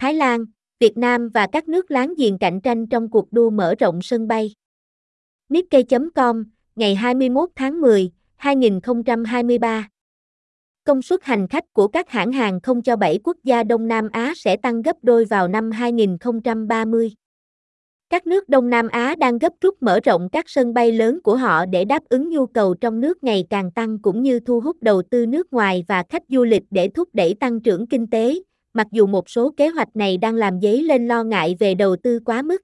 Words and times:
Thái 0.00 0.14
Lan, 0.14 0.44
Việt 0.78 0.98
Nam 0.98 1.28
và 1.28 1.46
các 1.52 1.68
nước 1.68 1.90
láng 1.90 2.14
giềng 2.18 2.38
cạnh 2.38 2.60
tranh 2.60 2.86
trong 2.86 3.10
cuộc 3.10 3.32
đua 3.32 3.50
mở 3.50 3.74
rộng 3.78 4.02
sân 4.02 4.28
bay. 4.28 4.54
Nikkei.com, 5.48 6.44
ngày 6.76 6.94
21 6.94 7.50
tháng 7.56 7.80
10, 7.80 8.10
2023. 8.36 9.88
Công 10.84 11.02
suất 11.02 11.24
hành 11.24 11.48
khách 11.48 11.64
của 11.72 11.88
các 11.88 12.10
hãng 12.10 12.32
hàng 12.32 12.60
không 12.60 12.82
cho 12.82 12.96
7 12.96 13.18
quốc 13.24 13.36
gia 13.44 13.62
Đông 13.62 13.88
Nam 13.88 14.08
Á 14.12 14.32
sẽ 14.36 14.56
tăng 14.56 14.82
gấp 14.82 14.96
đôi 15.02 15.24
vào 15.24 15.48
năm 15.48 15.70
2030. 15.70 17.12
Các 18.10 18.26
nước 18.26 18.48
Đông 18.48 18.70
Nam 18.70 18.88
Á 18.88 19.14
đang 19.18 19.38
gấp 19.38 19.52
rút 19.60 19.82
mở 19.82 20.00
rộng 20.04 20.28
các 20.32 20.44
sân 20.48 20.74
bay 20.74 20.92
lớn 20.92 21.20
của 21.22 21.36
họ 21.36 21.66
để 21.66 21.84
đáp 21.84 22.02
ứng 22.08 22.30
nhu 22.30 22.46
cầu 22.46 22.74
trong 22.74 23.00
nước 23.00 23.24
ngày 23.24 23.46
càng 23.50 23.70
tăng 23.70 23.98
cũng 23.98 24.22
như 24.22 24.40
thu 24.40 24.60
hút 24.60 24.76
đầu 24.80 25.02
tư 25.02 25.26
nước 25.26 25.52
ngoài 25.52 25.84
và 25.88 26.04
khách 26.08 26.22
du 26.28 26.44
lịch 26.44 26.64
để 26.70 26.88
thúc 26.88 27.08
đẩy 27.12 27.34
tăng 27.34 27.60
trưởng 27.60 27.86
kinh 27.86 28.06
tế, 28.06 28.34
mặc 28.74 28.86
dù 28.92 29.06
một 29.06 29.30
số 29.30 29.54
kế 29.56 29.68
hoạch 29.68 29.96
này 29.96 30.16
đang 30.16 30.34
làm 30.34 30.60
dấy 30.60 30.82
lên 30.82 31.08
lo 31.08 31.24
ngại 31.24 31.56
về 31.58 31.74
đầu 31.74 31.96
tư 32.02 32.20
quá 32.24 32.42
mức. 32.42 32.62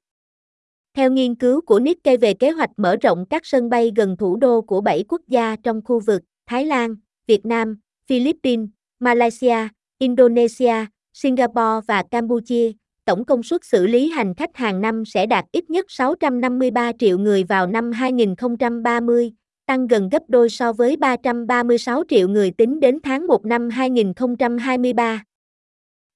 Theo 0.95 1.11
nghiên 1.11 1.35
cứu 1.35 1.61
của 1.61 1.81
Nikkei 1.81 2.17
về 2.17 2.35
kế 2.35 2.51
hoạch 2.51 2.71
mở 2.77 2.97
rộng 2.97 3.25
các 3.31 3.47
sân 3.47 3.71
bay 3.71 3.93
gần 3.97 4.17
thủ 4.17 4.37
đô 4.37 4.63
của 4.63 4.81
7 4.81 5.05
quốc 5.09 5.21
gia 5.29 5.57
trong 5.63 5.81
khu 5.85 6.01
vực 6.01 6.23
Thái 6.47 6.67
Lan, 6.67 6.95
Việt 7.27 7.47
Nam, 7.47 7.79
Philippines, 8.09 8.69
Malaysia, 9.01 9.69
Indonesia, 9.99 10.75
Singapore 11.13 11.81
và 11.89 12.03
Campuchia, 12.11 12.73
tổng 13.05 13.25
công 13.25 13.43
suất 13.43 13.65
xử 13.65 13.87
lý 13.87 14.11
hành 14.11 14.35
khách 14.35 14.57
hàng 14.57 14.81
năm 14.81 15.05
sẽ 15.05 15.27
đạt 15.27 15.45
ít 15.53 15.71
nhất 15.71 15.87
653 15.89 16.93
triệu 16.99 17.19
người 17.19 17.45
vào 17.45 17.67
năm 17.67 17.93
2030, 17.93 19.33
tăng 19.67 19.87
gần 19.87 20.09
gấp 20.09 20.23
đôi 20.29 20.49
so 20.49 20.73
với 20.73 20.97
336 20.97 22.03
triệu 22.09 22.29
người 22.29 22.51
tính 22.51 22.81
đến 22.81 22.99
tháng 23.03 23.27
1 23.27 23.47
năm 23.47 23.71
2023. 23.71 25.23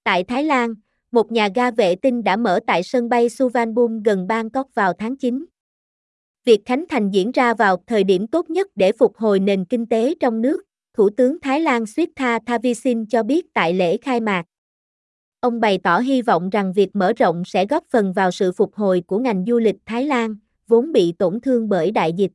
Tại 0.05 0.25
Thái 0.25 0.45
Lan, 0.45 0.75
một 1.13 1.33
nhà 1.33 1.49
ga 1.55 1.71
vệ 1.71 1.95
tinh 1.95 2.25
đã 2.25 2.37
mở 2.37 2.61
tại 2.67 2.83
sân 2.83 3.09
bay 3.09 3.29
Suvarnabhumi 3.29 4.01
gần 4.05 4.27
Bangkok 4.27 4.67
vào 4.75 4.93
tháng 4.93 5.17
9. 5.17 5.45
Việc 6.45 6.61
khánh 6.65 6.85
thành 6.89 7.11
diễn 7.11 7.31
ra 7.31 7.55
vào 7.55 7.77
thời 7.87 8.05
điểm 8.05 8.27
tốt 8.27 8.51
nhất 8.51 8.67
để 8.75 8.93
phục 8.93 9.17
hồi 9.17 9.41
nền 9.41 9.65
kinh 9.65 9.87
tế 9.87 10.15
trong 10.21 10.41
nước, 10.41 10.63
Thủ 10.95 11.11
tướng 11.17 11.41
Thái 11.41 11.61
Lan 11.61 11.87
Srettha 11.87 12.39
Thavisin 12.47 13.07
cho 13.07 13.23
biết 13.23 13.55
tại 13.55 13.75
lễ 13.75 13.97
khai 13.97 14.21
mạc. 14.21 14.45
Ông 15.41 15.61
bày 15.61 15.79
tỏ 15.79 15.99
hy 15.99 16.23
vọng 16.23 16.51
rằng 16.51 16.73
việc 16.73 16.97
mở 16.97 17.13
rộng 17.13 17.43
sẽ 17.47 17.67
góp 17.67 17.85
phần 17.91 18.13
vào 18.13 18.31
sự 18.31 18.53
phục 18.53 18.75
hồi 18.75 19.03
của 19.07 19.19
ngành 19.19 19.45
du 19.49 19.59
lịch 19.59 19.77
Thái 19.87 20.05
Lan, 20.05 20.37
vốn 20.69 20.93
bị 20.93 21.13
tổn 21.19 21.41
thương 21.41 21.69
bởi 21.69 21.91
đại 21.91 22.13
dịch. 22.13 22.33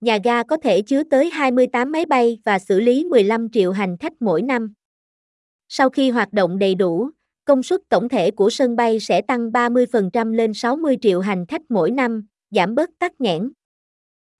Nhà 0.00 0.18
ga 0.24 0.42
có 0.42 0.56
thể 0.56 0.82
chứa 0.82 1.02
tới 1.10 1.30
28 1.30 1.92
máy 1.92 2.06
bay 2.06 2.38
và 2.44 2.58
xử 2.58 2.80
lý 2.80 3.04
15 3.04 3.50
triệu 3.50 3.72
hành 3.72 3.96
khách 3.96 4.22
mỗi 4.22 4.42
năm. 4.42 4.74
Sau 5.74 5.90
khi 5.90 6.10
hoạt 6.10 6.32
động 6.32 6.58
đầy 6.58 6.74
đủ, 6.74 7.10
công 7.44 7.62
suất 7.62 7.80
tổng 7.88 8.08
thể 8.08 8.30
của 8.30 8.50
sân 8.50 8.76
bay 8.76 9.00
sẽ 9.00 9.22
tăng 9.22 9.50
30% 9.50 10.32
lên 10.32 10.54
60 10.54 10.96
triệu 11.00 11.20
hành 11.20 11.46
khách 11.46 11.60
mỗi 11.68 11.90
năm, 11.90 12.26
giảm 12.50 12.74
bớt 12.74 12.90
tắc 12.98 13.20
nghẽn. 13.20 13.52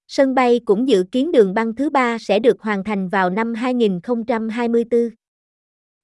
Sân 0.09 0.35
bay 0.35 0.61
cũng 0.65 0.89
dự 0.89 1.05
kiến 1.13 1.33
đường 1.33 1.55
băng 1.55 1.75
thứ 1.75 1.91
ba 1.91 2.19
sẽ 2.19 2.39
được 2.39 2.61
hoàn 2.61 2.85
thành 2.85 3.09
vào 3.09 3.31
năm 3.31 3.55
2024. 3.55 5.11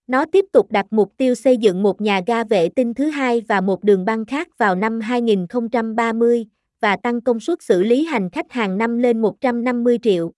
Nó 0.07 0.25
tiếp 0.33 0.45
tục 0.53 0.73
đặt 0.73 0.87
mục 0.91 1.13
tiêu 1.17 1.35
xây 1.35 1.57
dựng 1.57 1.83
một 1.83 2.01
nhà 2.01 2.21
ga 2.27 2.45
vệ 2.45 2.69
tinh 2.69 2.95
thứ 2.95 3.05
hai 3.11 3.43
và 3.49 3.61
một 3.61 3.85
đường 3.85 4.05
băng 4.05 4.27
khác 4.27 4.49
vào 4.59 4.75
năm 4.75 5.01
2030 5.01 6.47
và 6.81 6.97
tăng 6.97 7.21
công 7.21 7.41
suất 7.41 7.63
xử 7.63 7.83
lý 7.83 8.05
hành 8.05 8.31
khách 8.31 8.53
hàng 8.53 8.79
năm 8.79 8.99
lên 8.99 9.23
150 9.23 9.99
triệu. 10.03 10.33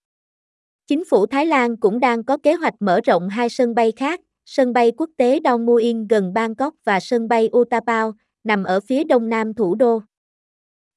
Chính 0.87 1.05
phủ 1.05 1.27
Thái 1.27 1.47
Lan 1.47 1.77
cũng 1.77 2.01
đang 2.01 2.25
có 2.25 2.37
kế 2.43 2.55
hoạch 2.55 2.75
mở 2.81 3.01
rộng 3.05 3.29
hai 3.29 3.49
sân 3.49 3.75
bay 3.75 3.93
khác, 3.97 4.21
sân 4.53 4.73
bay 4.73 4.93
quốc 4.97 5.11
tế 5.17 5.41
Don 5.45 5.67
Mueang 5.67 6.07
gần 6.07 6.33
Bangkok 6.33 6.75
và 6.85 7.01
sân 7.01 7.29
bay 7.29 7.49
Utapao, 7.57 8.13
nằm 8.45 8.65
ở 8.65 8.81
phía 8.81 9.05
đông 9.05 9.29
nam 9.29 9.55
thủ 9.55 9.75
đô. 9.75 10.01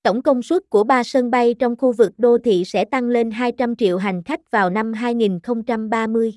Tổng 0.03 0.21
công 0.21 0.41
suất 0.41 0.69
của 0.69 0.83
ba 0.83 1.03
sân 1.03 1.31
bay 1.31 1.53
trong 1.59 1.75
khu 1.75 1.91
vực 1.91 2.11
đô 2.17 2.37
thị 2.37 2.63
sẽ 2.65 2.85
tăng 2.85 3.07
lên 3.07 3.31
200 3.31 3.75
triệu 3.75 3.97
hành 3.97 4.23
khách 4.23 4.51
vào 4.51 4.69
năm 4.69 4.93
2030. 4.93 6.33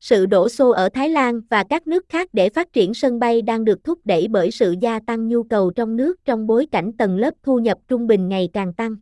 Sự 0.00 0.26
đổ 0.26 0.48
xô 0.48 0.70
ở 0.70 0.88
Thái 0.88 1.08
Lan 1.08 1.40
và 1.50 1.64
các 1.64 1.86
nước 1.86 2.04
khác 2.08 2.28
để 2.32 2.48
phát 2.48 2.72
triển 2.72 2.94
sân 2.94 3.18
bay 3.18 3.42
đang 3.42 3.64
được 3.64 3.84
thúc 3.84 3.98
đẩy 4.04 4.28
bởi 4.28 4.50
sự 4.50 4.74
gia 4.80 5.00
tăng 5.06 5.28
nhu 5.28 5.42
cầu 5.42 5.70
trong 5.70 5.96
nước 5.96 6.24
trong 6.24 6.46
bối 6.46 6.66
cảnh 6.72 6.92
tầng 6.98 7.16
lớp 7.16 7.34
thu 7.42 7.58
nhập 7.58 7.78
trung 7.88 8.06
bình 8.06 8.28
ngày 8.28 8.48
càng 8.52 8.74
tăng. 8.74 8.96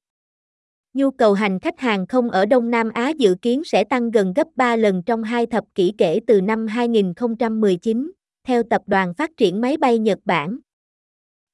Nhu 0.95 1.11
cầu 1.11 1.33
hành 1.33 1.59
khách 1.59 1.81
hàng 1.81 2.07
không 2.07 2.31
ở 2.31 2.47
Đông 2.47 2.71
Nam 2.71 2.91
Á 2.95 3.09
dự 3.09 3.35
kiến 3.43 3.65
sẽ 3.65 3.85
tăng 3.85 4.11
gần 4.11 4.33
gấp 4.33 4.47
3 4.57 4.77
lần 4.77 5.03
trong 5.03 5.23
hai 5.23 5.47
thập 5.47 5.65
kỷ 5.75 5.93
kể 5.99 6.21
từ 6.27 6.41
năm 6.41 6.67
2019, 6.67 8.11
theo 8.45 8.63
Tập 8.63 8.83
đoàn 8.87 9.15
Phát 9.15 9.31
triển 9.37 9.61
Máy 9.61 9.77
bay 9.77 9.99
Nhật 9.99 10.19
Bản. 10.25 10.59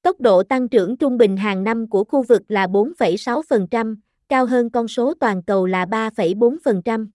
Tốc 0.03 0.21
độ 0.21 0.43
tăng 0.43 0.69
trưởng 0.69 0.97
trung 0.97 1.19
bình 1.19 1.37
hàng 1.37 1.65
năm 1.65 1.89
của 1.91 2.05
khu 2.05 2.23
vực 2.23 2.43
là 2.49 2.67
4,6%, 2.67 3.97
cao 4.29 4.47
hơn 4.47 4.71
con 4.71 4.89
số 4.89 5.15
toàn 5.21 5.43
cầu 5.43 5.67
là 5.67 5.85
3,4%. 5.85 7.07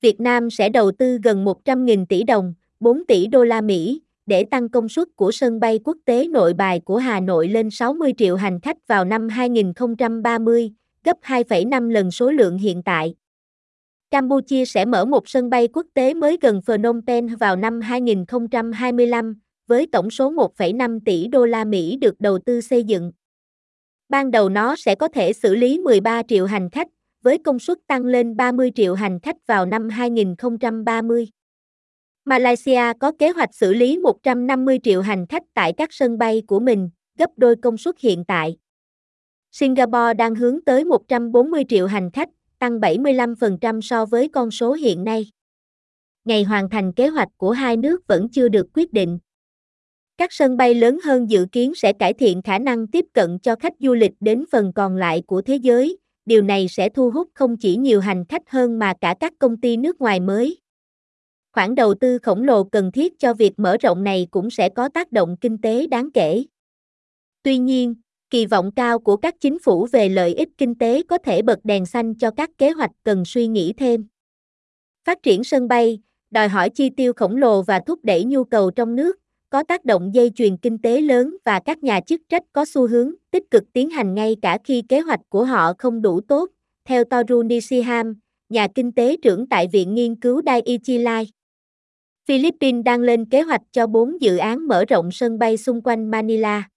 Việt 0.00 0.20
Nam 0.20 0.50
sẽ 0.50 0.68
đầu 0.68 0.92
tư 0.92 1.18
gần 1.22 1.44
100.000 1.44 2.06
tỷ 2.06 2.22
đồng, 2.22 2.54
4 2.80 3.04
tỷ 3.06 3.26
đô 3.26 3.44
la 3.44 3.60
Mỹ, 3.60 4.02
để 4.26 4.44
tăng 4.44 4.68
công 4.68 4.88
suất 4.88 5.08
của 5.16 5.32
sân 5.32 5.60
bay 5.60 5.80
quốc 5.84 5.96
tế 6.04 6.28
nội 6.28 6.54
bài 6.54 6.80
của 6.80 6.96
Hà 6.96 7.20
Nội 7.20 7.48
lên 7.48 7.70
60 7.70 8.12
triệu 8.18 8.36
hành 8.36 8.60
khách 8.60 8.86
vào 8.86 9.04
năm 9.04 9.28
2030, 9.28 10.72
gấp 11.04 11.16
2,5 11.22 11.90
lần 11.90 12.10
số 12.10 12.30
lượng 12.30 12.58
hiện 12.58 12.82
tại. 12.82 13.14
Campuchia 14.10 14.64
sẽ 14.64 14.84
mở 14.84 15.04
một 15.04 15.28
sân 15.28 15.50
bay 15.50 15.68
quốc 15.72 15.86
tế 15.94 16.14
mới 16.14 16.38
gần 16.40 16.60
Phnom 16.66 17.00
Penh 17.06 17.36
vào 17.36 17.56
năm 17.56 17.80
2025, 17.80 19.34
với 19.66 19.86
tổng 19.92 20.10
số 20.10 20.32
1,5 20.32 21.00
tỷ 21.04 21.26
đô 21.26 21.46
la 21.46 21.64
Mỹ 21.64 21.96
được 21.96 22.20
đầu 22.20 22.38
tư 22.46 22.60
xây 22.60 22.84
dựng. 22.84 23.12
Ban 24.08 24.30
đầu 24.30 24.48
nó 24.48 24.76
sẽ 24.76 24.94
có 24.94 25.08
thể 25.08 25.32
xử 25.32 25.54
lý 25.54 25.78
13 25.78 26.22
triệu 26.22 26.46
hành 26.46 26.70
khách, 26.70 26.88
với 27.22 27.38
công 27.38 27.58
suất 27.58 27.78
tăng 27.86 28.04
lên 28.04 28.36
30 28.36 28.72
triệu 28.74 28.94
hành 28.94 29.18
khách 29.20 29.36
vào 29.46 29.66
năm 29.66 29.88
2030. 29.88 31.28
Malaysia 32.24 32.92
có 33.00 33.12
kế 33.18 33.30
hoạch 33.30 33.54
xử 33.54 33.72
lý 33.72 33.98
150 33.98 34.78
triệu 34.82 35.00
hành 35.00 35.26
khách 35.26 35.42
tại 35.54 35.72
các 35.76 35.92
sân 35.92 36.18
bay 36.18 36.42
của 36.46 36.60
mình, 36.60 36.90
gấp 37.18 37.30
đôi 37.36 37.56
công 37.62 37.76
suất 37.76 37.94
hiện 38.00 38.24
tại. 38.24 38.56
Singapore 39.52 40.14
đang 40.14 40.34
hướng 40.34 40.64
tới 40.64 40.84
140 40.84 41.64
triệu 41.68 41.86
hành 41.86 42.10
khách, 42.10 42.28
tăng 42.58 42.80
75% 42.80 43.80
so 43.80 44.06
với 44.06 44.28
con 44.28 44.50
số 44.50 44.72
hiện 44.72 45.04
nay. 45.04 45.30
Ngày 46.24 46.44
hoàn 46.44 46.70
thành 46.70 46.92
kế 46.92 47.08
hoạch 47.08 47.28
của 47.36 47.50
hai 47.50 47.76
nước 47.76 48.06
vẫn 48.06 48.28
chưa 48.28 48.48
được 48.48 48.66
quyết 48.74 48.92
định. 48.92 49.18
Các 50.18 50.32
sân 50.32 50.56
bay 50.56 50.74
lớn 50.74 50.98
hơn 51.04 51.30
dự 51.30 51.46
kiến 51.52 51.74
sẽ 51.74 51.92
cải 51.92 52.12
thiện 52.12 52.42
khả 52.42 52.58
năng 52.58 52.86
tiếp 52.86 53.04
cận 53.12 53.38
cho 53.38 53.56
khách 53.56 53.74
du 53.78 53.94
lịch 53.94 54.12
đến 54.20 54.44
phần 54.52 54.72
còn 54.72 54.96
lại 54.96 55.22
của 55.26 55.42
thế 55.42 55.56
giới, 55.56 55.98
điều 56.26 56.42
này 56.42 56.68
sẽ 56.68 56.88
thu 56.88 57.10
hút 57.10 57.28
không 57.34 57.56
chỉ 57.56 57.76
nhiều 57.76 58.00
hành 58.00 58.24
khách 58.28 58.50
hơn 58.50 58.78
mà 58.78 58.94
cả 59.00 59.14
các 59.20 59.32
công 59.38 59.56
ty 59.56 59.76
nước 59.76 60.00
ngoài 60.00 60.20
mới. 60.20 60.58
Khoản 61.52 61.74
đầu 61.74 61.94
tư 61.94 62.18
khổng 62.18 62.42
lồ 62.42 62.64
cần 62.64 62.92
thiết 62.92 63.18
cho 63.18 63.34
việc 63.34 63.58
mở 63.58 63.76
rộng 63.76 64.04
này 64.04 64.26
cũng 64.30 64.50
sẽ 64.50 64.68
có 64.68 64.88
tác 64.88 65.12
động 65.12 65.36
kinh 65.40 65.58
tế 65.58 65.86
đáng 65.86 66.10
kể. 66.10 66.44
Tuy 67.42 67.58
nhiên, 67.58 67.94
kỳ 68.30 68.46
vọng 68.46 68.70
cao 68.76 68.98
của 68.98 69.16
các 69.16 69.34
chính 69.40 69.58
phủ 69.58 69.86
về 69.92 70.08
lợi 70.08 70.34
ích 70.34 70.48
kinh 70.58 70.74
tế 70.74 71.02
có 71.08 71.18
thể 71.18 71.42
bật 71.42 71.58
đèn 71.64 71.86
xanh 71.86 72.14
cho 72.14 72.30
các 72.30 72.50
kế 72.58 72.70
hoạch 72.70 72.90
cần 73.02 73.24
suy 73.24 73.46
nghĩ 73.46 73.72
thêm. 73.72 74.06
Phát 75.04 75.22
triển 75.22 75.44
sân 75.44 75.68
bay 75.68 75.98
đòi 76.30 76.48
hỏi 76.48 76.70
chi 76.70 76.90
tiêu 76.96 77.12
khổng 77.16 77.36
lồ 77.36 77.62
và 77.62 77.80
thúc 77.86 78.00
đẩy 78.02 78.24
nhu 78.24 78.44
cầu 78.44 78.70
trong 78.70 78.96
nước, 78.96 79.16
có 79.50 79.62
tác 79.62 79.84
động 79.84 80.14
dây 80.14 80.30
chuyền 80.34 80.56
kinh 80.56 80.78
tế 80.78 81.00
lớn 81.00 81.36
và 81.44 81.60
các 81.60 81.82
nhà 81.82 82.00
chức 82.00 82.20
trách 82.28 82.42
có 82.52 82.64
xu 82.64 82.88
hướng 82.88 83.12
tích 83.30 83.50
cực 83.50 83.64
tiến 83.72 83.90
hành 83.90 84.14
ngay 84.14 84.36
cả 84.42 84.58
khi 84.64 84.82
kế 84.88 85.00
hoạch 85.00 85.20
của 85.28 85.44
họ 85.44 85.72
không 85.78 86.02
đủ 86.02 86.20
tốt, 86.20 86.50
theo 86.84 87.04
Toru 87.04 87.42
Nishiham, 87.42 88.14
nhà 88.48 88.68
kinh 88.74 88.92
tế 88.92 89.16
trưởng 89.22 89.46
tại 89.46 89.68
Viện 89.72 89.94
Nghiên 89.94 90.14
cứu 90.14 90.42
Daiichi 90.46 90.98
Life. 90.98 91.26
Philippines 92.28 92.84
đang 92.84 93.00
lên 93.00 93.24
kế 93.24 93.42
hoạch 93.42 93.62
cho 93.72 93.86
4 93.86 94.20
dự 94.20 94.36
án 94.36 94.68
mở 94.68 94.84
rộng 94.84 95.10
sân 95.12 95.38
bay 95.38 95.56
xung 95.56 95.80
quanh 95.82 96.10
Manila. 96.10 96.68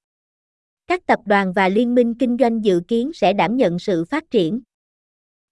Các 0.87 1.05
tập 1.05 1.19
đoàn 1.25 1.53
và 1.53 1.69
liên 1.69 1.95
minh 1.95 2.13
kinh 2.13 2.37
doanh 2.39 2.65
dự 2.65 2.81
kiến 2.87 3.11
sẽ 3.13 3.33
đảm 3.33 3.57
nhận 3.57 3.79
sự 3.79 4.05
phát 4.05 4.31
triển. 4.31 4.61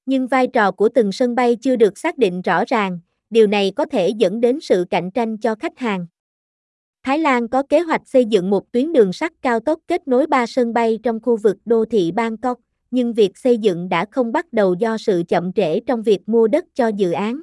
Nhưng 0.05 0.27
vai 0.27 0.47
trò 0.47 0.71
của 0.71 0.89
từng 0.89 1.11
sân 1.11 1.35
bay 1.35 1.57
chưa 1.61 1.75
được 1.75 1.97
xác 1.97 2.17
định 2.17 2.41
rõ 2.41 2.63
ràng, 2.67 2.99
điều 3.29 3.47
này 3.47 3.71
có 3.75 3.85
thể 3.85 4.09
dẫn 4.09 4.41
đến 4.41 4.59
sự 4.61 4.85
cạnh 4.89 5.11
tranh 5.11 5.37
cho 5.37 5.55
khách 5.55 5.79
hàng. 5.79 6.07
Thái 7.03 7.19
Lan 7.19 7.47
có 7.47 7.63
kế 7.63 7.79
hoạch 7.79 8.01
xây 8.05 8.25
dựng 8.25 8.49
một 8.49 8.71
tuyến 8.71 8.93
đường 8.93 9.13
sắt 9.13 9.31
cao 9.41 9.59
tốc 9.59 9.79
kết 9.87 10.07
nối 10.07 10.27
ba 10.27 10.45
sân 10.45 10.73
bay 10.73 10.99
trong 11.03 11.19
khu 11.19 11.37
vực 11.37 11.57
đô 11.65 11.85
thị 11.85 12.11
Bangkok, 12.11 12.59
nhưng 12.91 13.13
việc 13.13 13.37
xây 13.37 13.57
dựng 13.57 13.89
đã 13.89 14.05
không 14.11 14.31
bắt 14.31 14.53
đầu 14.53 14.73
do 14.73 14.97
sự 14.97 15.23
chậm 15.27 15.53
trễ 15.53 15.79
trong 15.79 16.03
việc 16.03 16.29
mua 16.29 16.47
đất 16.47 16.65
cho 16.73 16.87
dự 16.87 17.11
án. 17.11 17.41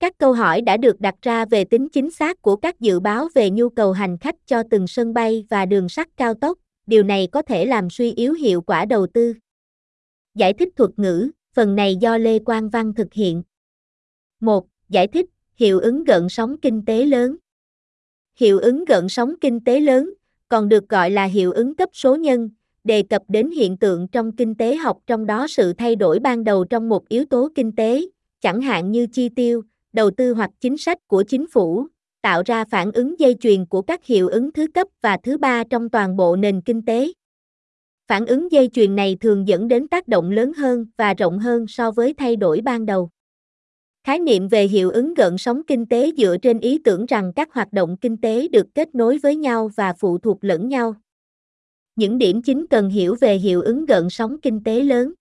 Các 0.00 0.18
câu 0.18 0.32
hỏi 0.32 0.60
đã 0.60 0.76
được 0.76 1.00
đặt 1.00 1.14
ra 1.22 1.44
về 1.44 1.64
tính 1.64 1.88
chính 1.92 2.10
xác 2.10 2.42
của 2.42 2.56
các 2.56 2.80
dự 2.80 3.00
báo 3.00 3.28
về 3.34 3.50
nhu 3.50 3.68
cầu 3.68 3.92
hành 3.92 4.18
khách 4.18 4.36
cho 4.46 4.62
từng 4.70 4.86
sân 4.86 5.14
bay 5.14 5.44
và 5.50 5.66
đường 5.66 5.88
sắt 5.88 6.08
cao 6.16 6.34
tốc, 6.34 6.58
điều 6.90 7.02
này 7.02 7.28
có 7.32 7.42
thể 7.42 7.64
làm 7.64 7.90
suy 7.90 8.12
yếu 8.12 8.32
hiệu 8.32 8.60
quả 8.60 8.84
đầu 8.84 9.06
tư. 9.06 9.34
Giải 10.34 10.52
thích 10.52 10.68
thuật 10.76 10.90
ngữ, 10.96 11.30
phần 11.54 11.76
này 11.76 11.96
do 11.96 12.18
Lê 12.18 12.38
Quang 12.38 12.68
Văn 12.68 12.94
thực 12.94 13.12
hiện. 13.12 13.42
1. 14.40 14.66
Giải 14.88 15.06
thích, 15.06 15.26
hiệu 15.56 15.80
ứng 15.80 16.04
gợn 16.04 16.28
sóng 16.28 16.56
kinh 16.62 16.84
tế 16.84 17.06
lớn. 17.06 17.36
Hiệu 18.36 18.58
ứng 18.58 18.84
gợn 18.84 19.08
sóng 19.08 19.34
kinh 19.40 19.64
tế 19.64 19.80
lớn, 19.80 20.10
còn 20.48 20.68
được 20.68 20.88
gọi 20.88 21.10
là 21.10 21.24
hiệu 21.24 21.52
ứng 21.52 21.74
cấp 21.74 21.88
số 21.92 22.16
nhân, 22.16 22.50
đề 22.84 23.02
cập 23.02 23.22
đến 23.28 23.50
hiện 23.50 23.76
tượng 23.76 24.08
trong 24.08 24.36
kinh 24.36 24.54
tế 24.54 24.76
học 24.76 24.98
trong 25.06 25.26
đó 25.26 25.46
sự 25.48 25.72
thay 25.72 25.96
đổi 25.96 26.18
ban 26.18 26.44
đầu 26.44 26.64
trong 26.64 26.88
một 26.88 27.08
yếu 27.08 27.24
tố 27.24 27.48
kinh 27.54 27.72
tế, 27.76 28.00
chẳng 28.40 28.60
hạn 28.60 28.90
như 28.90 29.06
chi 29.06 29.28
tiêu, 29.28 29.62
đầu 29.92 30.10
tư 30.10 30.34
hoặc 30.34 30.50
chính 30.60 30.76
sách 30.76 31.08
của 31.08 31.22
chính 31.22 31.46
phủ, 31.46 31.86
tạo 32.22 32.42
ra 32.46 32.64
phản 32.64 32.92
ứng 32.92 33.20
dây 33.20 33.36
chuyền 33.40 33.66
của 33.66 33.82
các 33.82 34.04
hiệu 34.04 34.28
ứng 34.28 34.52
thứ 34.52 34.66
cấp 34.74 34.88
và 35.00 35.16
thứ 35.22 35.38
ba 35.38 35.64
trong 35.70 35.88
toàn 35.88 36.16
bộ 36.16 36.36
nền 36.36 36.60
kinh 36.60 36.84
tế. 36.84 37.12
Phản 38.08 38.26
ứng 38.26 38.52
dây 38.52 38.68
chuyền 38.72 38.96
này 38.96 39.16
thường 39.20 39.48
dẫn 39.48 39.68
đến 39.68 39.88
tác 39.88 40.08
động 40.08 40.30
lớn 40.30 40.52
hơn 40.52 40.86
và 40.96 41.14
rộng 41.14 41.38
hơn 41.38 41.66
so 41.68 41.90
với 41.90 42.14
thay 42.14 42.36
đổi 42.36 42.60
ban 42.60 42.86
đầu. 42.86 43.10
Khái 44.04 44.18
niệm 44.18 44.48
về 44.48 44.66
hiệu 44.66 44.90
ứng 44.90 45.14
gợn 45.14 45.38
sóng 45.38 45.62
kinh 45.66 45.86
tế 45.86 46.10
dựa 46.16 46.36
trên 46.42 46.60
ý 46.60 46.78
tưởng 46.84 47.06
rằng 47.06 47.32
các 47.36 47.52
hoạt 47.52 47.72
động 47.72 47.96
kinh 47.96 48.16
tế 48.16 48.48
được 48.48 48.66
kết 48.74 48.94
nối 48.94 49.18
với 49.18 49.36
nhau 49.36 49.70
và 49.76 49.92
phụ 49.98 50.18
thuộc 50.18 50.44
lẫn 50.44 50.68
nhau. 50.68 50.94
Những 51.96 52.18
điểm 52.18 52.42
chính 52.42 52.66
cần 52.66 52.88
hiểu 52.88 53.16
về 53.20 53.36
hiệu 53.36 53.62
ứng 53.62 53.86
gợn 53.86 54.10
sóng 54.10 54.36
kinh 54.42 54.64
tế 54.64 54.80
lớn. 54.80 55.12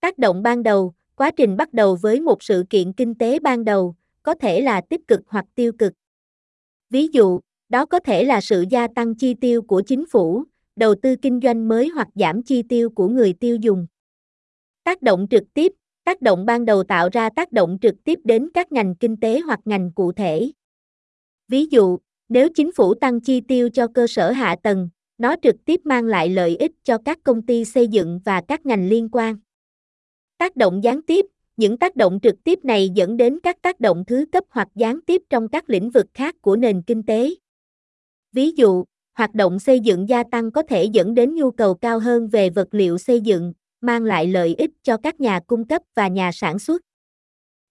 Tác 0.00 0.18
động 0.18 0.42
ban 0.42 0.62
đầu, 0.62 0.94
quá 1.14 1.30
trình 1.30 1.56
bắt 1.56 1.72
đầu 1.72 1.96
với 1.96 2.20
một 2.20 2.42
sự 2.42 2.64
kiện 2.70 2.92
kinh 2.92 3.14
tế 3.14 3.38
ban 3.38 3.64
đầu, 3.64 3.94
có 4.22 4.34
thể 4.34 4.60
là 4.60 4.80
tích 4.80 5.08
cực 5.08 5.20
hoặc 5.26 5.44
tiêu 5.54 5.72
cực. 5.78 5.92
Ví 6.90 7.08
dụ, 7.12 7.40
đó 7.68 7.86
có 7.86 8.00
thể 8.00 8.24
là 8.24 8.40
sự 8.40 8.64
gia 8.70 8.88
tăng 8.94 9.14
chi 9.14 9.34
tiêu 9.34 9.62
của 9.62 9.82
chính 9.86 10.06
phủ, 10.06 10.44
đầu 10.76 10.94
tư 11.02 11.16
kinh 11.22 11.40
doanh 11.42 11.68
mới 11.68 11.88
hoặc 11.88 12.08
giảm 12.14 12.42
chi 12.42 12.62
tiêu 12.62 12.90
của 12.90 13.08
người 13.08 13.32
tiêu 13.32 13.56
dùng. 13.56 13.86
Tác 14.84 15.02
động 15.02 15.26
trực 15.30 15.44
tiếp, 15.54 15.72
tác 16.04 16.22
động 16.22 16.46
ban 16.46 16.64
đầu 16.64 16.84
tạo 16.84 17.08
ra 17.12 17.30
tác 17.30 17.52
động 17.52 17.78
trực 17.82 17.94
tiếp 18.04 18.18
đến 18.24 18.48
các 18.54 18.72
ngành 18.72 18.94
kinh 18.94 19.16
tế 19.16 19.40
hoặc 19.40 19.60
ngành 19.64 19.92
cụ 19.92 20.12
thể. 20.12 20.52
Ví 21.48 21.66
dụ, 21.66 21.98
nếu 22.28 22.48
chính 22.54 22.72
phủ 22.72 22.94
tăng 22.94 23.20
chi 23.20 23.40
tiêu 23.40 23.68
cho 23.68 23.86
cơ 23.94 24.06
sở 24.06 24.30
hạ 24.30 24.56
tầng, 24.62 24.88
nó 25.18 25.34
trực 25.42 25.56
tiếp 25.64 25.80
mang 25.84 26.04
lại 26.04 26.28
lợi 26.28 26.56
ích 26.56 26.72
cho 26.84 26.98
các 27.04 27.18
công 27.24 27.42
ty 27.42 27.64
xây 27.64 27.88
dựng 27.88 28.20
và 28.24 28.42
các 28.48 28.66
ngành 28.66 28.88
liên 28.88 29.08
quan. 29.12 29.36
Tác 30.38 30.56
động 30.56 30.84
gián 30.84 31.02
tiếp, 31.02 31.26
những 31.60 31.76
tác 31.76 31.96
động 31.96 32.18
trực 32.22 32.44
tiếp 32.44 32.64
này 32.64 32.88
dẫn 32.94 33.16
đến 33.16 33.38
các 33.42 33.62
tác 33.62 33.80
động 33.80 34.04
thứ 34.06 34.24
cấp 34.32 34.44
hoặc 34.50 34.68
gián 34.74 35.00
tiếp 35.06 35.22
trong 35.30 35.48
các 35.48 35.70
lĩnh 35.70 35.90
vực 35.90 36.06
khác 36.14 36.36
của 36.40 36.56
nền 36.56 36.82
kinh 36.82 37.02
tế. 37.02 37.34
Ví 38.32 38.50
dụ, 38.50 38.84
hoạt 39.14 39.34
động 39.34 39.58
xây 39.58 39.80
dựng 39.80 40.08
gia 40.08 40.22
tăng 40.22 40.50
có 40.50 40.62
thể 40.62 40.84
dẫn 40.84 41.14
đến 41.14 41.34
nhu 41.34 41.50
cầu 41.50 41.74
cao 41.74 41.98
hơn 41.98 42.28
về 42.28 42.50
vật 42.50 42.68
liệu 42.70 42.98
xây 42.98 43.20
dựng, 43.20 43.52
mang 43.80 44.04
lại 44.04 44.26
lợi 44.26 44.54
ích 44.58 44.70
cho 44.82 44.96
các 44.96 45.20
nhà 45.20 45.40
cung 45.46 45.64
cấp 45.64 45.82
và 45.94 46.08
nhà 46.08 46.32
sản 46.32 46.58
xuất. 46.58 46.82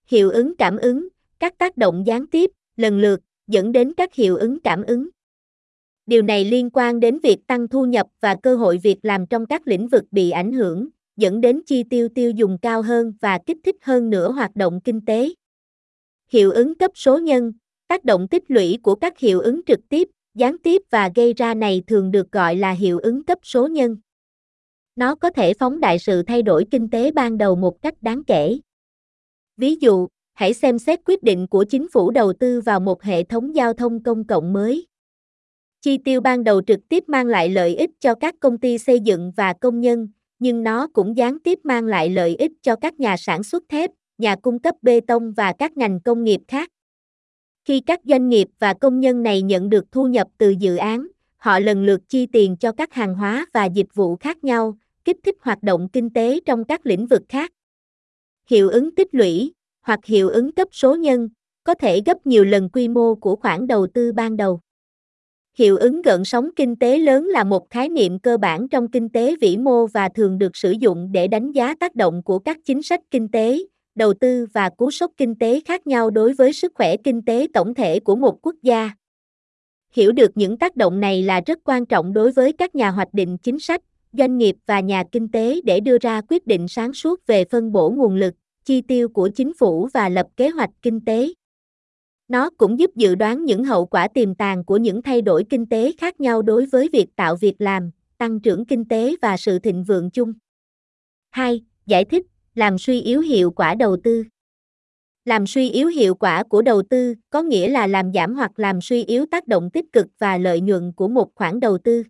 Hiệu 0.08 0.30
ứng 0.30 0.56
cảm 0.58 0.78
ứng, 0.78 1.08
các 1.40 1.58
tác 1.58 1.78
động 1.78 2.04
gián 2.06 2.28
tiếp, 2.28 2.52
lần 2.76 3.00
lượt, 3.00 3.20
dẫn 3.48 3.72
đến 3.72 3.94
các 3.94 4.14
hiệu 4.14 4.36
ứng 4.36 4.60
cảm 4.60 4.84
ứng. 4.84 5.10
Điều 6.06 6.22
này 6.22 6.46
liên 6.46 6.70
quan 6.74 7.00
đến 7.00 7.20
việc 7.24 7.48
tăng 7.48 7.68
thu 7.68 7.86
nhập 7.86 8.08
và 8.22 8.36
cơ 8.44 8.56
hội 8.56 8.80
việc 8.84 8.98
làm 9.02 9.26
trong 9.28 9.46
các 9.46 9.68
lĩnh 9.68 9.88
vực 9.88 10.04
bị 10.12 10.30
ảnh 10.30 10.52
hưởng, 10.52 10.90
dẫn 11.20 11.42
đến 11.42 11.62
chi 11.66 11.84
tiêu 11.84 12.10
tiêu 12.16 12.32
dùng 12.32 12.58
cao 12.62 12.82
hơn 12.82 13.14
và 13.22 13.40
kích 13.46 13.58
thích 13.64 13.76
hơn 13.82 14.10
nữa 14.10 14.32
hoạt 14.32 14.56
động 14.56 14.80
kinh 14.84 15.06
tế. 15.06 15.30
Hiệu 16.32 16.52
ứng 16.52 16.78
cấp 16.78 16.92
số 16.96 17.18
nhân, 17.18 17.54
tác 17.88 18.04
động 18.04 18.28
tích 18.28 18.44
lũy 18.48 18.78
của 18.84 18.96
các 18.96 19.20
hiệu 19.20 19.40
ứng 19.40 19.62
trực 19.66 19.80
tiếp, 19.90 20.10
gián 20.36 20.58
tiếp 20.58 20.82
và 20.90 21.12
gây 21.16 21.34
ra 21.34 21.54
này 21.54 21.84
thường 21.88 22.12
được 22.12 22.32
gọi 22.32 22.56
là 22.56 22.72
hiệu 22.72 23.00
ứng 23.00 23.24
cấp 23.24 23.38
số 23.44 23.68
nhân. 23.68 23.98
Nó 24.96 25.16
có 25.16 25.30
thể 25.30 25.54
phóng 25.54 25.80
đại 25.80 26.00
sự 26.00 26.24
thay 26.24 26.42
đổi 26.42 26.66
kinh 26.72 26.90
tế 26.90 27.12
ban 27.12 27.38
đầu 27.38 27.56
một 27.56 27.82
cách 27.82 27.94
đáng 28.02 28.24
kể. 28.24 28.60
Ví 29.58 29.76
dụ, 29.76 30.08
hãy 30.34 30.54
xem 30.54 30.80
xét 30.80 31.00
quyết 31.06 31.24
định 31.24 31.48
của 31.48 31.64
chính 31.64 31.88
phủ 31.94 32.12
đầu 32.12 32.34
tư 32.34 32.62
vào 32.62 32.80
một 32.80 33.04
hệ 33.04 33.24
thống 33.24 33.56
giao 33.56 33.74
thông 33.74 34.04
công 34.04 34.28
cộng 34.28 34.54
mới. 34.54 34.88
Chi 35.82 35.98
tiêu 35.98 36.22
ban 36.22 36.44
đầu 36.44 36.62
trực 36.62 36.80
tiếp 36.90 37.04
mang 37.08 37.28
lại 37.28 37.50
lợi 37.50 37.76
ích 37.76 37.90
cho 38.00 38.16
các 38.16 38.36
công 38.40 38.58
ty 38.58 38.78
xây 38.78 39.00
dựng 39.00 39.32
và 39.36 39.54
công 39.54 39.82
nhân, 39.82 40.08
nhưng 40.40 40.64
nó 40.64 40.88
cũng 40.88 41.18
gián 41.18 41.40
tiếp 41.40 41.60
mang 41.64 41.86
lại 41.86 42.10
lợi 42.10 42.36
ích 42.36 42.52
cho 42.62 42.76
các 42.76 43.00
nhà 43.00 43.18
sản 43.18 43.44
xuất 43.44 43.64
thép, 43.70 43.92
nhà 44.18 44.36
cung 44.36 44.60
cấp 44.60 44.76
bê 44.82 45.00
tông 45.00 45.34
và 45.34 45.54
các 45.60 45.78
ngành 45.78 46.00
công 46.00 46.24
nghiệp 46.24 46.42
khác. 46.48 46.70
Khi 47.66 47.80
các 47.80 48.00
doanh 48.04 48.30
nghiệp 48.30 48.48
và 48.60 48.74
công 48.74 49.00
nhân 49.00 49.24
này 49.24 49.42
nhận 49.42 49.70
được 49.70 49.92
thu 49.92 50.08
nhập 50.08 50.28
từ 50.38 50.50
dự 50.50 50.76
án, 50.76 51.08
họ 51.38 51.60
lần 51.60 51.86
lượt 51.86 52.02
chi 52.08 52.26
tiền 52.26 52.58
cho 52.58 52.72
các 52.72 52.94
hàng 52.94 53.16
hóa 53.16 53.46
và 53.54 53.66
dịch 53.66 53.96
vụ 53.96 54.16
khác 54.16 54.44
nhau, 54.44 54.78
kích 55.06 55.18
thích 55.24 55.36
hoạt 55.42 55.64
động 55.64 55.90
kinh 55.94 56.10
tế 56.10 56.40
trong 56.46 56.66
các 56.66 56.86
lĩnh 56.86 57.08
vực 57.08 57.22
khác. 57.30 57.52
Hiệu 58.50 58.70
ứng 58.70 58.96
tích 58.96 59.08
lũy 59.12 59.54
hoặc 59.82 60.06
hiệu 60.06 60.30
ứng 60.30 60.52
cấp 60.52 60.68
số 60.72 60.96
nhân 60.96 61.30
có 61.64 61.74
thể 61.74 62.02
gấp 62.06 62.28
nhiều 62.28 62.44
lần 62.44 62.70
quy 62.70 62.88
mô 62.88 63.16
của 63.16 63.36
khoản 63.36 63.68
đầu 63.68 63.88
tư 63.94 64.12
ban 64.12 64.38
đầu. 64.38 64.60
Hiệu 65.60 65.78
ứng 65.78 66.02
gợn 66.02 66.26
sóng 66.26 66.50
kinh 66.56 66.76
tế 66.76 66.98
lớn 66.98 67.28
là 67.28 67.44
một 67.44 67.70
khái 67.70 67.90
niệm 67.90 68.20
cơ 68.20 68.38
bản 68.38 68.68
trong 68.70 68.88
kinh 68.92 69.10
tế 69.10 69.36
vĩ 69.42 69.58
mô 69.58 69.88
và 69.88 70.10
thường 70.10 70.38
được 70.38 70.56
sử 70.56 70.72
dụng 70.72 71.12
để 71.12 71.28
đánh 71.28 71.52
giá 71.52 71.76
tác 71.80 71.96
động 71.96 72.24
của 72.24 72.40
các 72.40 72.58
chính 72.66 72.84
sách 72.84 73.00
kinh 73.12 73.28
tế, 73.28 73.60
đầu 73.96 74.14
tư 74.14 74.46
và 74.54 74.70
cú 74.70 74.92
sốc 74.92 75.12
kinh 75.18 75.36
tế 75.36 75.60
khác 75.66 75.88
nhau 75.88 76.10
đối 76.10 76.34
với 76.34 76.54
sức 76.54 76.72
khỏe 76.76 76.98
kinh 76.98 77.22
tế 77.22 77.48
tổng 77.54 77.74
thể 77.74 78.00
của 78.00 78.16
một 78.16 78.40
quốc 78.42 78.56
gia. 78.62 78.92
Hiểu 79.94 80.12
được 80.12 80.32
những 80.36 80.58
tác 80.58 80.76
động 80.76 81.00
này 81.00 81.24
là 81.24 81.42
rất 81.46 81.60
quan 81.64 81.86
trọng 81.86 82.14
đối 82.14 82.32
với 82.32 82.54
các 82.54 82.76
nhà 82.76 82.90
hoạch 82.90 83.14
định 83.14 83.38
chính 83.38 83.60
sách, 83.60 83.82
doanh 84.14 84.38
nghiệp 84.38 84.56
và 84.66 84.80
nhà 84.80 85.04
kinh 85.12 85.32
tế 85.32 85.62
để 85.64 85.80
đưa 85.80 85.98
ra 85.98 86.22
quyết 86.30 86.48
định 86.48 86.68
sáng 86.68 86.94
suốt 86.94 87.28
về 87.28 87.46
phân 87.46 87.72
bổ 87.72 87.90
nguồn 87.90 88.16
lực, 88.16 88.34
chi 88.66 88.82
tiêu 88.82 89.10
của 89.10 89.30
chính 89.36 89.54
phủ 89.54 89.90
và 89.94 90.10
lập 90.10 90.28
kế 90.38 90.50
hoạch 90.50 90.72
kinh 90.82 91.06
tế. 91.06 91.34
Nó 92.30 92.50
cũng 92.50 92.80
giúp 92.80 92.92
dự 92.96 93.16
đoán 93.16 93.46
những 93.46 93.64
hậu 93.64 93.86
quả 93.86 94.08
tiềm 94.08 94.36
tàng 94.36 94.64
của 94.64 94.78
những 94.78 95.02
thay 95.02 95.22
đổi 95.22 95.44
kinh 95.50 95.66
tế 95.66 95.92
khác 95.98 96.20
nhau 96.20 96.42
đối 96.42 96.66
với 96.66 96.90
việc 96.94 97.16
tạo 97.16 97.36
việc 97.36 97.62
làm, 97.62 97.92
tăng 98.18 98.40
trưởng 98.40 98.66
kinh 98.66 98.86
tế 98.86 99.16
và 99.22 99.38
sự 99.38 99.60
thịnh 99.60 99.84
vượng 99.84 100.10
chung. 100.10 100.34
2. 101.30 101.62
Giải 101.86 102.06
thích, 102.06 102.26
làm 102.56 102.78
suy 102.78 103.02
yếu 103.02 103.22
hiệu 103.22 103.52
quả 103.52 103.76
đầu 103.76 103.98
tư. 104.04 104.24
Làm 105.26 105.48
suy 105.48 105.70
yếu 105.70 105.88
hiệu 105.88 106.16
quả 106.16 106.44
của 106.44 106.62
đầu 106.62 106.82
tư 106.90 107.16
có 107.30 107.42
nghĩa 107.42 107.70
là 107.70 107.88
làm 107.88 108.14
giảm 108.14 108.36
hoặc 108.36 108.60
làm 108.60 108.82
suy 108.82 109.04
yếu 109.04 109.26
tác 109.32 109.48
động 109.48 109.70
tích 109.70 109.86
cực 109.94 110.08
và 110.20 110.38
lợi 110.38 110.62
nhuận 110.62 110.92
của 110.94 111.08
một 111.08 111.36
khoản 111.36 111.60
đầu 111.60 111.78
tư. 111.78 112.04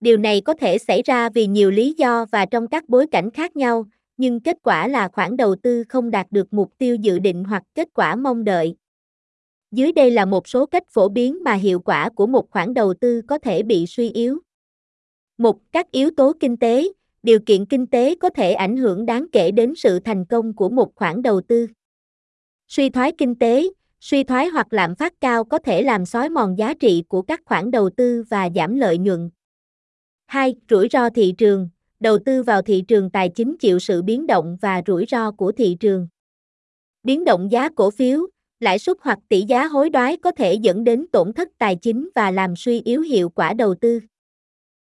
Điều 0.00 0.16
này 0.16 0.40
có 0.40 0.54
thể 0.54 0.78
xảy 0.78 1.02
ra 1.02 1.28
vì 1.30 1.46
nhiều 1.46 1.70
lý 1.70 1.94
do 1.98 2.26
và 2.32 2.46
trong 2.46 2.68
các 2.68 2.88
bối 2.88 3.06
cảnh 3.06 3.30
khác 3.30 3.56
nhau, 3.56 3.86
nhưng 4.16 4.40
kết 4.40 4.56
quả 4.62 4.88
là 4.88 5.08
khoản 5.08 5.36
đầu 5.36 5.56
tư 5.62 5.84
không 5.88 6.10
đạt 6.10 6.26
được 6.30 6.52
mục 6.52 6.72
tiêu 6.78 6.96
dự 6.96 7.18
định 7.18 7.44
hoặc 7.44 7.62
kết 7.74 7.88
quả 7.94 8.16
mong 8.16 8.44
đợi. 8.44 8.76
Dưới 9.74 9.92
đây 9.92 10.10
là 10.10 10.24
một 10.24 10.48
số 10.48 10.66
cách 10.66 10.82
phổ 10.88 11.08
biến 11.08 11.44
mà 11.44 11.54
hiệu 11.54 11.80
quả 11.80 12.10
của 12.10 12.26
một 12.26 12.50
khoản 12.50 12.74
đầu 12.74 12.94
tư 12.94 13.22
có 13.28 13.38
thể 13.38 13.62
bị 13.62 13.86
suy 13.86 14.10
yếu. 14.10 14.38
Một, 15.38 15.58
các 15.72 15.90
yếu 15.90 16.10
tố 16.16 16.32
kinh 16.40 16.56
tế, 16.56 16.88
điều 17.22 17.38
kiện 17.46 17.66
kinh 17.66 17.86
tế 17.86 18.14
có 18.14 18.30
thể 18.30 18.52
ảnh 18.52 18.76
hưởng 18.76 19.06
đáng 19.06 19.26
kể 19.32 19.50
đến 19.50 19.74
sự 19.76 20.00
thành 20.00 20.24
công 20.24 20.56
của 20.56 20.68
một 20.68 20.94
khoản 20.94 21.22
đầu 21.22 21.40
tư. 21.40 21.66
Suy 22.68 22.90
thoái 22.90 23.12
kinh 23.18 23.34
tế, 23.34 23.68
suy 24.00 24.24
thoái 24.24 24.48
hoặc 24.48 24.66
lạm 24.70 24.94
phát 24.94 25.12
cao 25.20 25.44
có 25.44 25.58
thể 25.58 25.82
làm 25.82 26.06
xói 26.06 26.28
mòn 26.28 26.58
giá 26.58 26.74
trị 26.74 27.04
của 27.08 27.22
các 27.22 27.40
khoản 27.44 27.70
đầu 27.70 27.90
tư 27.90 28.24
và 28.28 28.48
giảm 28.54 28.76
lợi 28.76 28.98
nhuận. 28.98 29.30
2. 30.26 30.54
Rủi 30.70 30.88
ro 30.90 31.10
thị 31.10 31.34
trường, 31.38 31.68
đầu 32.00 32.18
tư 32.18 32.42
vào 32.42 32.62
thị 32.62 32.84
trường 32.88 33.10
tài 33.10 33.28
chính 33.28 33.56
chịu 33.60 33.78
sự 33.78 34.02
biến 34.02 34.26
động 34.26 34.56
và 34.60 34.82
rủi 34.86 35.04
ro 35.08 35.30
của 35.30 35.52
thị 35.52 35.76
trường. 35.80 36.08
Biến 37.02 37.24
động 37.24 37.52
giá 37.52 37.68
cổ 37.68 37.90
phiếu, 37.90 38.26
lãi 38.64 38.78
suất 38.78 38.96
hoặc 39.00 39.18
tỷ 39.28 39.42
giá 39.42 39.66
hối 39.66 39.90
đoái 39.90 40.16
có 40.16 40.30
thể 40.30 40.54
dẫn 40.54 40.84
đến 40.84 41.06
tổn 41.12 41.32
thất 41.32 41.48
tài 41.58 41.76
chính 41.76 42.08
và 42.14 42.30
làm 42.30 42.56
suy 42.56 42.80
yếu 42.80 43.00
hiệu 43.00 43.28
quả 43.28 43.54
đầu 43.54 43.74
tư. 43.74 44.00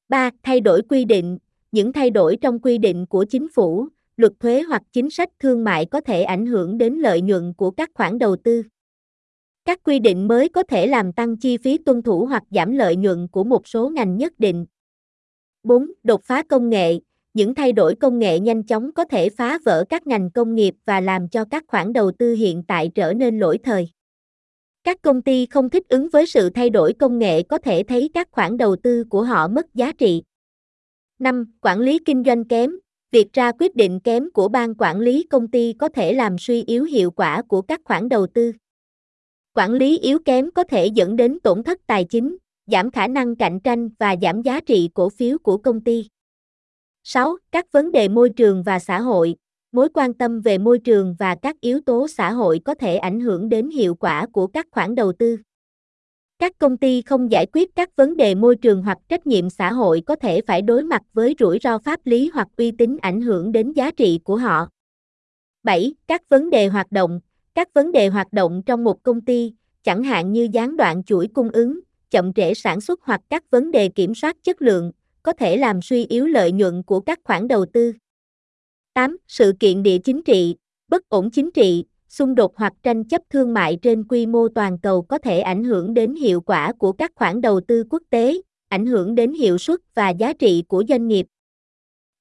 3. 0.09 0.29
Thay 0.43 0.61
đổi 0.61 0.81
quy 0.89 1.05
định, 1.05 1.37
những 1.71 1.93
thay 1.93 2.09
đổi 2.09 2.37
trong 2.41 2.59
quy 2.59 2.77
định 2.77 3.05
của 3.05 3.25
chính 3.29 3.47
phủ, 3.49 3.87
luật 4.17 4.33
thuế 4.39 4.61
hoặc 4.61 4.81
chính 4.91 5.09
sách 5.09 5.29
thương 5.39 5.63
mại 5.63 5.85
có 5.85 6.01
thể 6.01 6.23
ảnh 6.23 6.45
hưởng 6.45 6.77
đến 6.77 6.93
lợi 6.93 7.21
nhuận 7.21 7.53
của 7.53 7.71
các 7.71 7.89
khoản 7.93 8.19
đầu 8.19 8.35
tư. 8.35 8.63
Các 9.65 9.79
quy 9.83 9.99
định 9.99 10.27
mới 10.27 10.49
có 10.49 10.63
thể 10.63 10.87
làm 10.87 11.13
tăng 11.13 11.37
chi 11.37 11.57
phí 11.57 11.77
tuân 11.77 12.01
thủ 12.01 12.25
hoặc 12.25 12.43
giảm 12.51 12.71
lợi 12.71 12.95
nhuận 12.95 13.27
của 13.27 13.43
một 13.43 13.67
số 13.67 13.89
ngành 13.89 14.17
nhất 14.17 14.33
định. 14.37 14.65
4. 15.63 15.91
Đột 16.03 16.23
phá 16.23 16.43
công 16.43 16.69
nghệ, 16.69 16.99
những 17.33 17.55
thay 17.55 17.73
đổi 17.73 17.95
công 17.95 18.19
nghệ 18.19 18.39
nhanh 18.39 18.63
chóng 18.63 18.91
có 18.91 19.05
thể 19.05 19.29
phá 19.29 19.59
vỡ 19.65 19.83
các 19.89 20.07
ngành 20.07 20.31
công 20.31 20.55
nghiệp 20.55 20.75
và 20.85 21.01
làm 21.01 21.29
cho 21.29 21.45
các 21.45 21.63
khoản 21.67 21.93
đầu 21.93 22.11
tư 22.11 22.33
hiện 22.33 22.63
tại 22.67 22.91
trở 22.95 23.13
nên 23.13 23.39
lỗi 23.39 23.57
thời. 23.63 23.89
Các 24.83 25.01
công 25.01 25.21
ty 25.21 25.45
không 25.45 25.69
thích 25.69 25.87
ứng 25.89 26.09
với 26.09 26.25
sự 26.25 26.49
thay 26.49 26.69
đổi 26.69 26.93
công 26.93 27.19
nghệ 27.19 27.43
có 27.43 27.57
thể 27.57 27.83
thấy 27.83 28.09
các 28.13 28.27
khoản 28.31 28.57
đầu 28.57 28.75
tư 28.75 29.03
của 29.03 29.23
họ 29.23 29.47
mất 29.47 29.73
giá 29.73 29.91
trị. 29.91 30.23
5. 31.19 31.45
Quản 31.61 31.79
lý 31.79 31.99
kinh 32.05 32.23
doanh 32.25 32.45
kém. 32.45 32.71
Việc 33.11 33.33
ra 33.33 33.51
quyết 33.59 33.75
định 33.75 33.99
kém 33.99 34.31
của 34.31 34.47
ban 34.47 34.73
quản 34.77 34.99
lý 34.99 35.23
công 35.23 35.47
ty 35.47 35.73
có 35.73 35.89
thể 35.89 36.13
làm 36.13 36.37
suy 36.37 36.63
yếu 36.63 36.83
hiệu 36.83 37.11
quả 37.11 37.41
của 37.41 37.61
các 37.61 37.81
khoản 37.83 38.09
đầu 38.09 38.27
tư. 38.27 38.51
Quản 39.53 39.73
lý 39.73 39.99
yếu 39.99 40.19
kém 40.25 40.51
có 40.51 40.63
thể 40.63 40.87
dẫn 40.87 41.15
đến 41.15 41.39
tổn 41.39 41.63
thất 41.63 41.79
tài 41.87 42.05
chính, 42.05 42.37
giảm 42.67 42.91
khả 42.91 43.07
năng 43.07 43.35
cạnh 43.35 43.59
tranh 43.59 43.89
và 43.99 44.15
giảm 44.21 44.41
giá 44.41 44.59
trị 44.59 44.89
cổ 44.93 45.09
phiếu 45.09 45.37
của 45.37 45.57
công 45.57 45.83
ty. 45.83 46.07
6. 47.03 47.37
Các 47.51 47.71
vấn 47.71 47.91
đề 47.91 48.07
môi 48.09 48.29
trường 48.29 48.63
và 48.63 48.79
xã 48.79 48.99
hội. 48.99 49.35
Mối 49.71 49.89
quan 49.93 50.13
tâm 50.13 50.41
về 50.41 50.57
môi 50.57 50.79
trường 50.79 51.15
và 51.19 51.35
các 51.35 51.61
yếu 51.61 51.79
tố 51.85 52.07
xã 52.07 52.31
hội 52.31 52.59
có 52.65 52.75
thể 52.75 52.97
ảnh 52.97 53.19
hưởng 53.19 53.49
đến 53.49 53.69
hiệu 53.69 53.95
quả 53.95 54.25
của 54.25 54.47
các 54.47 54.67
khoản 54.71 54.95
đầu 54.95 55.13
tư. 55.13 55.37
Các 56.39 56.57
công 56.57 56.77
ty 56.77 57.01
không 57.01 57.31
giải 57.31 57.45
quyết 57.53 57.75
các 57.75 57.95
vấn 57.95 58.17
đề 58.17 58.35
môi 58.35 58.55
trường 58.55 58.83
hoặc 58.83 58.97
trách 59.09 59.27
nhiệm 59.27 59.49
xã 59.49 59.71
hội 59.71 60.01
có 60.05 60.15
thể 60.15 60.41
phải 60.41 60.61
đối 60.61 60.83
mặt 60.83 61.01
với 61.13 61.35
rủi 61.39 61.59
ro 61.63 61.77
pháp 61.77 61.99
lý 62.05 62.31
hoặc 62.33 62.47
uy 62.57 62.71
tín 62.71 62.97
ảnh 63.01 63.21
hưởng 63.21 63.51
đến 63.51 63.71
giá 63.71 63.91
trị 63.91 64.19
của 64.23 64.35
họ. 64.35 64.67
7. 65.63 65.93
Các 66.07 66.29
vấn 66.29 66.49
đề 66.49 66.67
hoạt 66.67 66.91
động. 66.91 67.19
Các 67.55 67.73
vấn 67.73 67.91
đề 67.91 68.07
hoạt 68.07 68.33
động 68.33 68.61
trong 68.65 68.83
một 68.83 69.03
công 69.03 69.21
ty, 69.21 69.53
chẳng 69.83 70.03
hạn 70.03 70.31
như 70.31 70.47
gián 70.51 70.77
đoạn 70.77 71.03
chuỗi 71.03 71.27
cung 71.33 71.49
ứng, 71.49 71.79
chậm 72.11 72.33
trễ 72.33 72.53
sản 72.53 72.81
xuất 72.81 72.99
hoặc 73.03 73.21
các 73.29 73.51
vấn 73.51 73.71
đề 73.71 73.89
kiểm 73.89 74.15
soát 74.15 74.37
chất 74.43 74.61
lượng, 74.61 74.91
có 75.23 75.33
thể 75.33 75.57
làm 75.57 75.81
suy 75.81 76.05
yếu 76.05 76.27
lợi 76.27 76.51
nhuận 76.51 76.83
của 76.83 76.99
các 76.99 77.19
khoản 77.23 77.47
đầu 77.47 77.65
tư. 77.73 77.93
8. 78.93 79.17
Sự 79.27 79.53
kiện 79.59 79.83
địa 79.83 79.97
chính 79.97 80.23
trị, 80.23 80.55
bất 80.87 81.09
ổn 81.09 81.31
chính 81.31 81.51
trị, 81.51 81.85
xung 82.07 82.35
đột 82.35 82.57
hoặc 82.57 82.73
tranh 82.83 83.03
chấp 83.03 83.21
thương 83.29 83.53
mại 83.53 83.77
trên 83.81 84.03
quy 84.03 84.25
mô 84.25 84.47
toàn 84.47 84.77
cầu 84.79 85.01
có 85.01 85.17
thể 85.17 85.39
ảnh 85.39 85.63
hưởng 85.63 85.93
đến 85.93 86.15
hiệu 86.15 86.41
quả 86.41 86.73
của 86.73 86.91
các 86.91 87.11
khoản 87.15 87.41
đầu 87.41 87.61
tư 87.67 87.83
quốc 87.89 88.03
tế, 88.09 88.41
ảnh 88.67 88.85
hưởng 88.85 89.15
đến 89.15 89.33
hiệu 89.33 89.57
suất 89.57 89.79
và 89.95 90.09
giá 90.09 90.33
trị 90.33 90.63
của 90.67 90.83
doanh 90.89 91.07
nghiệp. 91.07 91.25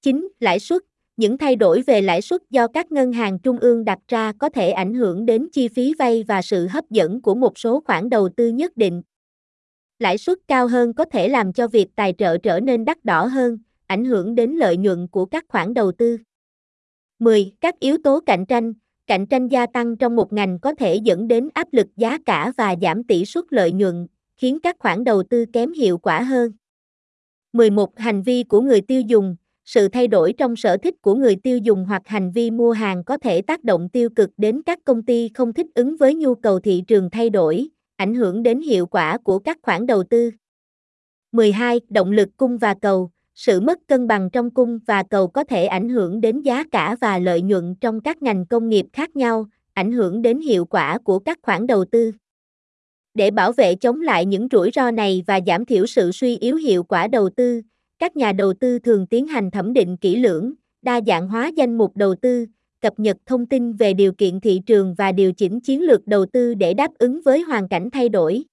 9. 0.03 0.29
Lãi 0.41 0.59
suất 0.59 0.83
những 1.21 1.39
thay 1.39 1.57
đổi 1.57 1.83
về 1.83 2.01
lãi 2.01 2.23
suất 2.23 2.41
do 2.51 2.67
các 2.67 2.93
ngân 2.93 3.13
hàng 3.13 3.39
trung 3.39 3.59
ương 3.59 3.85
đặt 3.85 3.99
ra 4.09 4.33
có 4.39 4.49
thể 4.49 4.71
ảnh 4.71 4.95
hưởng 4.95 5.27
đến 5.27 5.49
chi 5.53 5.69
phí 5.69 5.95
vay 5.99 6.25
và 6.29 6.43
sự 6.43 6.67
hấp 6.67 6.91
dẫn 6.91 7.23
của 7.23 7.35
một 7.35 7.59
số 7.59 7.83
khoản 7.87 8.11
đầu 8.11 8.29
tư 8.37 8.49
nhất 8.49 8.77
định. 8.77 9.03
Lãi 10.01 10.19
suất 10.19 10.39
cao 10.49 10.67
hơn 10.67 10.93
có 10.93 11.05
thể 11.05 11.29
làm 11.29 11.53
cho 11.53 11.69
việc 11.69 11.87
tài 11.97 12.15
trợ 12.19 12.39
trở 12.39 12.61
nên 12.61 12.85
đắt 12.85 13.05
đỏ 13.05 13.27
hơn, 13.27 13.59
ảnh 13.87 14.05
hưởng 14.05 14.35
đến 14.35 14.51
lợi 14.51 14.77
nhuận 14.77 15.09
của 15.09 15.25
các 15.25 15.45
khoản 15.49 15.75
đầu 15.75 15.93
tư. 15.93 16.19
10. 17.19 17.53
Các 17.61 17.81
yếu 17.81 17.99
tố 18.05 18.21
cạnh 18.27 18.47
tranh, 18.47 18.73
cạnh 19.07 19.27
tranh 19.27 19.49
gia 19.49 19.67
tăng 19.67 19.97
trong 19.97 20.17
một 20.17 20.33
ngành 20.33 20.59
có 20.59 20.75
thể 20.75 20.95
dẫn 20.95 21.29
đến 21.29 21.49
áp 21.55 21.69
lực 21.73 21.87
giá 21.97 22.19
cả 22.27 22.53
và 22.57 22.75
giảm 22.83 23.05
tỷ 23.05 23.25
suất 23.25 23.45
lợi 23.51 23.73
nhuận, 23.73 24.07
khiến 24.37 24.59
các 24.63 24.77
khoản 24.79 25.05
đầu 25.05 25.23
tư 25.23 25.45
kém 25.53 25.73
hiệu 25.73 25.99
quả 25.99 26.23
hơn. 26.23 26.53
11. 27.53 27.99
Hành 27.99 28.23
vi 28.23 28.43
của 28.43 28.61
người 28.61 28.81
tiêu 28.81 29.01
dùng, 29.01 29.37
sự 29.65 29.89
thay 29.89 30.09
đổi 30.09 30.33
trong 30.33 30.57
sở 30.57 30.77
thích 30.77 30.95
của 31.03 31.15
người 31.15 31.37
tiêu 31.37 31.59
dùng 31.59 31.85
hoặc 31.85 32.03
hành 32.05 32.33
vi 32.33 32.51
mua 32.51 32.73
hàng 32.73 33.05
có 33.05 33.19
thể 33.19 33.43
tác 33.43 33.65
động 33.65 33.89
tiêu 33.89 34.11
cực 34.11 34.31
đến 34.37 34.63
các 34.67 34.79
công 34.85 35.03
ty 35.03 35.31
không 35.35 35.53
thích 35.53 35.67
ứng 35.75 35.97
với 35.97 36.15
nhu 36.15 36.35
cầu 36.35 36.61
thị 36.61 36.83
trường 36.87 37.11
thay 37.11 37.31
đổi, 37.31 37.69
ảnh 38.01 38.15
hưởng 38.15 38.43
đến 38.43 38.61
hiệu 38.61 38.87
quả 38.87 39.19
của 39.19 39.39
các 39.39 39.59
khoản 39.63 39.87
đầu 39.87 40.03
tư. 40.03 40.31
12. 41.33 41.81
Động 41.89 42.13
lực 42.13 42.29
cung 42.37 42.59
và 42.59 42.75
cầu 42.75 43.11
sự 43.35 43.61
mất 43.61 43.79
cân 43.87 44.07
bằng 44.07 44.31
trong 44.31 44.51
cung 44.51 44.79
và 44.87 45.03
cầu 45.03 45.29
có 45.29 45.45
thể 45.45 45.67
ảnh 45.67 45.89
hưởng 45.89 46.21
đến 46.21 46.41
giá 46.41 46.65
cả 46.73 46.97
và 47.01 47.19
lợi 47.19 47.43
nhuận 47.43 47.75
trong 47.81 48.01
các 48.01 48.23
ngành 48.23 48.47
công 48.47 48.69
nghiệp 48.69 48.87
khác 48.93 49.17
nhau, 49.17 49.47
ảnh 49.75 49.93
hưởng 49.93 50.23
đến 50.23 50.41
hiệu 50.41 50.65
quả 50.65 50.99
của 50.99 51.19
các 51.19 51.39
khoản 51.43 51.67
đầu 51.67 51.85
tư. 51.85 52.13
Để 53.15 53.31
bảo 53.31 53.53
vệ 53.53 53.75
chống 53.75 54.01
lại 54.01 54.27
những 54.27 54.49
rủi 54.53 54.71
ro 54.75 54.91
này 54.91 55.23
và 55.27 55.41
giảm 55.47 55.65
thiểu 55.65 55.87
sự 55.87 56.13
suy 56.13 56.37
yếu 56.37 56.57
hiệu 56.57 56.83
quả 56.83 57.07
đầu 57.07 57.31
tư, 57.31 57.63
các 57.99 58.17
nhà 58.17 58.33
đầu 58.33 58.53
tư 58.53 58.79
thường 58.79 59.07
tiến 59.07 59.27
hành 59.27 59.51
thẩm 59.51 59.73
định 59.73 59.97
kỹ 59.97 60.17
lưỡng, 60.17 60.53
đa 60.83 61.01
dạng 61.07 61.29
hóa 61.29 61.51
danh 61.57 61.79
mục 61.79 61.97
đầu 61.97 62.15
tư, 62.15 62.47
cập 62.83 62.99
nhật 62.99 63.17
thông 63.27 63.47
tin 63.47 63.73
về 63.73 63.93
điều 63.93 64.13
kiện 64.13 64.41
thị 64.41 64.61
trường 64.67 64.95
và 64.95 65.13
điều 65.13 65.33
chỉnh 65.33 65.61
chiến 65.61 65.83
lược 65.83 66.07
đầu 66.07 66.27
tư 66.27 66.55
để 66.55 66.75
đáp 66.75 66.91
ứng 66.99 67.21
với 67.25 67.41
hoàn 67.41 67.69
cảnh 67.69 67.91
thay 67.91 68.09
đổi. 68.09 68.45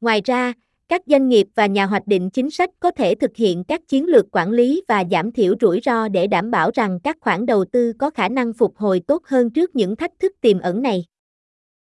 Ngoài 0.00 0.20
ra, 0.24 0.52
các 0.88 1.02
doanh 1.06 1.28
nghiệp 1.28 1.46
và 1.54 1.66
nhà 1.66 1.86
hoạch 1.86 2.06
định 2.06 2.30
chính 2.30 2.50
sách 2.50 2.70
có 2.80 2.90
thể 2.90 3.14
thực 3.14 3.36
hiện 3.36 3.64
các 3.64 3.80
chiến 3.88 4.06
lược 4.06 4.26
quản 4.32 4.50
lý 4.50 4.82
và 4.88 5.04
giảm 5.10 5.32
thiểu 5.32 5.54
rủi 5.60 5.80
ro 5.84 6.08
để 6.08 6.26
đảm 6.26 6.50
bảo 6.50 6.70
rằng 6.74 7.00
các 7.00 7.16
khoản 7.20 7.46
đầu 7.46 7.64
tư 7.64 7.92
có 7.98 8.10
khả 8.10 8.28
năng 8.28 8.52
phục 8.52 8.76
hồi 8.76 9.00
tốt 9.06 9.22
hơn 9.26 9.50
trước 9.50 9.76
những 9.76 9.96
thách 9.96 10.12
thức 10.18 10.32
tiềm 10.40 10.60
ẩn 10.60 10.82
này 10.82 11.04